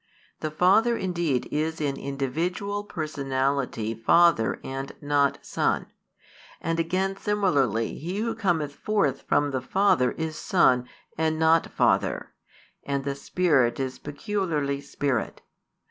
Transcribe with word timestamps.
The 0.39 0.49
Father 0.49 0.97
indeed 0.97 1.47
is 1.51 1.79
in 1.79 1.95
individual 1.95 2.83
personality 2.83 3.93
Father 3.93 4.59
and 4.63 4.93
not 4.99 5.45
Son; 5.45 5.85
and 6.59 6.79
again 6.79 7.15
similarly 7.15 7.95
He 7.99 8.17
Who 8.17 8.33
cometh 8.33 8.73
forth 8.73 9.21
from 9.21 9.51
the 9.51 9.61
Father 9.61 10.13
is 10.13 10.35
Son 10.37 10.89
and 11.19 11.37
not 11.37 11.67
Father; 11.71 12.31
and 12.83 13.03
the 13.03 13.13
Spirit 13.13 13.79
is 13.79 13.99
peculiarly 13.99 14.81
Spirit. 14.81 15.43